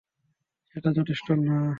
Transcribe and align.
সেটা 0.75 0.89
যথেষ্ট 0.91 1.27
না। 1.39 1.57